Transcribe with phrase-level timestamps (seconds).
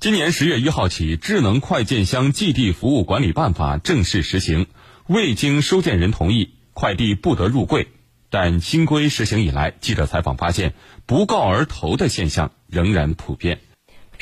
[0.00, 4.66] 今年十月一号起，《智能快件箱寄递服务管理办法》正式实行，
[5.06, 7.88] 未经收件人同意，快递不得入柜。
[8.30, 10.72] 但新规实行以来，记者采访发现，
[11.04, 13.60] 不告而投的现象仍然普遍。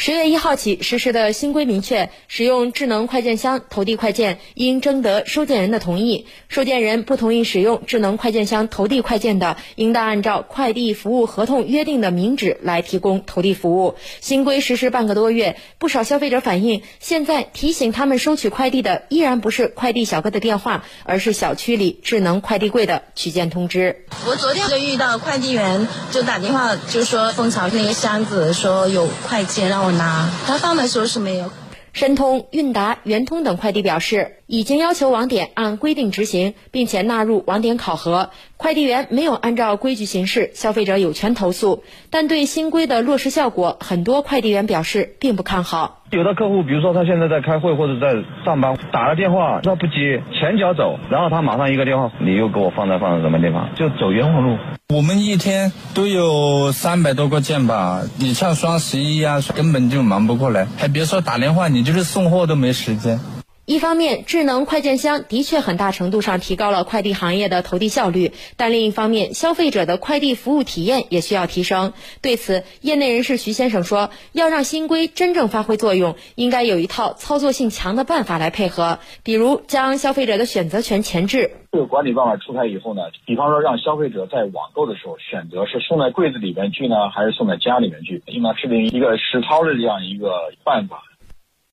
[0.00, 6.28] 十月一号起实施的新规明确，使用智能快件箱投递快件应征得收件人的同意。
[6.46, 13.96] 收件人不同意使用智能快件箱投递快件的，应当按照快递服务合同约定的明址来提供投递服务。
[14.20, 24.04] 新规实施半个多月，不少消费者反映，现在提醒他们收取快递的依然不是快递小哥的电话，而是小区里智能快递柜的取件通知。
[24.28, 29.87] 我昨天就遇到快递员就打电话就说蜂巢那个箱子说有快件让我。
[29.92, 31.50] 拿，他放的时候是没有。
[31.92, 38.30] 申通、韵达、圆通等快递表示，已经要求网点按规定执行，并且纳入网点考核。
[38.56, 41.84] 快递员没有按照规矩行事，消费者有权投诉。
[42.08, 46.02] 但对新规的落实效果，很多快递员表示并不看好。
[46.12, 54.56] 有的客户，比如说他现在在开会或者在上班，打了电话他不接，前脚走，然后他马上一个电话，你又给我放在放在什么地方，就走冤枉路。
[54.94, 63.20] 我们一天都有三百多个件吧，你像双十一呀，根本就忙不过来，还别说打电话，你就是送货都没时间。
[63.68, 71.92] 一方面，智能快件箱的确很大程度上提高了快递行业的投递效率，但另一方面，消费者的快递服务体验也需要提升。
[72.22, 81.50] 对此，业内人士徐先生说：“要让新规真正发挥作用，应该有一套操作性强的办法来配合，比如将消费者的选择权前置。
[81.70, 90.32] 这个管理办法出台以后呢，比方说让消费者在网购的时候选择是送在柜子里面去呢，还是送在家里面去，应当制定一个实操的这样一个
[90.64, 91.02] 办法。”